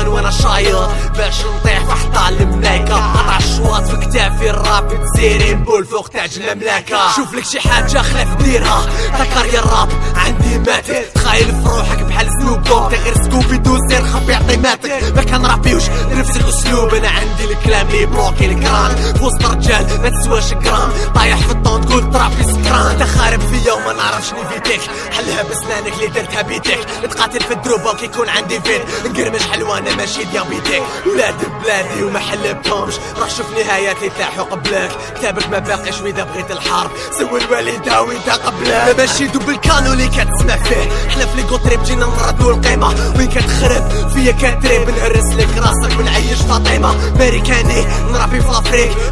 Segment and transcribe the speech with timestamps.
[0.00, 6.08] الشواطن وأنا شايط باش نطيح حطال الملايكة قطع الشواط في كتافي الراب تسيري بول فوق
[6.08, 7.12] تاج المملكة.
[7.16, 8.86] شوف لك شي حاجة خلاف ديرها
[9.18, 11.10] تكاريا الراب عندي ماتت.
[11.14, 12.19] تخايل في روحك بحال
[12.50, 15.82] سنوب دوغ غير سكوبي دو سير خبي عطيماتك ما كنرابيوش
[16.12, 19.14] نفس الأسلوب أنا عندي الكلام لي بلوكي الكران.
[19.20, 23.92] وسط رجال ما تسواش جرام طايح في الطون تقول ترابي سكران انت خارب فيا وما
[23.92, 24.80] نعرفش نيفيتيك
[25.16, 26.78] حلها بسنانك اللي درتها بيديك.
[27.04, 33.30] نتقاتل في الدروبة كيكون عندي فين نقرمش حلوانة ماشي ديابيتيك ولاد بلادي وما حلبتهمش راح
[33.30, 36.90] شوف نهايات اللي تلاحوا قبلك كتابك ما باقيش وإذا بغيت الحرب.
[37.18, 38.94] سوي الوالدة وإذا قبلك.
[38.98, 40.79] ماشي دوب الكانو اللي كتسمع فيه
[41.50, 44.90] لي كوتريب جينا نردو القيمة وين كتخرب؟ فيا كتريب.
[44.90, 47.14] نهرس لك راسك ونعيش فاطمة.
[47.18, 48.48] ماريكاني نرابي في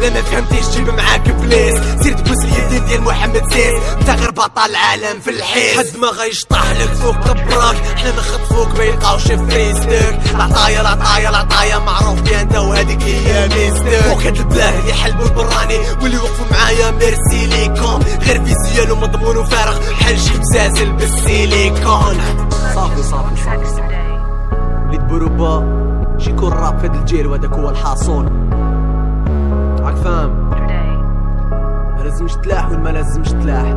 [0.00, 1.74] لا ما فهمتيش جيب معاك بليس.
[2.02, 3.74] سير تبوس اليدين ديال محمد سيس.
[4.00, 5.78] انت غير بطل العالم في الحيس.
[5.78, 7.76] حد ما غيشطح لك فوق كبراك
[8.06, 13.88] حنا نخطفوك ما يلقاوش في ريستك العطايا العطايا العطايا معروف بها انت وهذيك هي ميستك
[13.88, 19.78] فوق هاد البلاد اللي حلبوا البراني واللي وقفوا معايا ميرسي ليكم غير فيزيال ومضمون وفارغ
[19.78, 22.16] بحال شي بزازل بالسيليكون
[22.74, 23.36] صافي صافي.
[23.76, 24.88] today.
[24.88, 25.64] وليد بوروبا
[26.18, 28.24] شي يكون راب في هاد الجيل وهذاك هو الحاصل
[29.80, 30.50] راك فاهم.
[31.96, 33.74] ما لازمش تلاح ولا ما لازمش تلاح.